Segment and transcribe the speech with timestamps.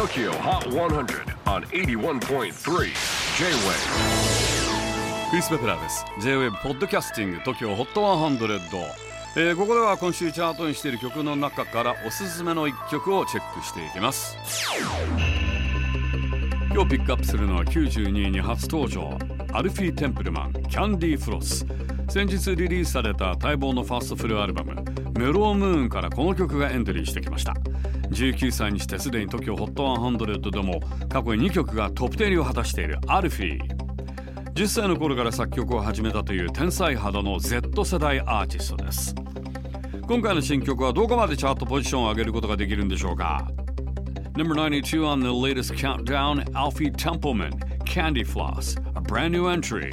[0.00, 2.50] TOKYO HOT 100 on 81.3 J-WAVE
[5.28, 6.06] クリス・ベプラーです。
[6.22, 8.80] J-WAVE ポッドキャスティング TOKYO HOT 100、
[9.36, 14.38] えー、ここでは今週チャートにしている曲の中からおすすめの一曲をチェックしていきます。
[16.72, 19.18] 今日ピックアップするのは92位に初登場。
[19.52, 21.66] アルフィー・テンプルマンキャンディー・フロス
[22.10, 24.74] 先日リリースされた待望のファーストフルアルバム
[25.16, 27.52] メロームーンからこの曲がエントリーしてきました。
[28.10, 33.76] 19歳にしてすでに TOKIOHOT100 でも過去に2曲がトップ10入りを果たしているアルフィー。
[34.54, 39.14] 10歳の頃から作曲を始めたという天才肌の Z 世代アーティストです。
[40.08, 43.46] 今回の新曲はどこまでチャートポジションを上げることができるんでしょうか
[44.34, 47.52] ？Number 92 on the latest countdown Alfie Templeman
[47.84, 49.92] Candy Floss a brand new entry.